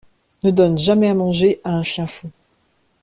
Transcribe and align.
Ne 0.43 0.49
donne 0.49 0.79
jamais 0.79 1.09
à 1.09 1.13
manger 1.13 1.61
à 1.63 1.75
un 1.77 1.83
chien 1.83 2.07
fou. 2.07 2.31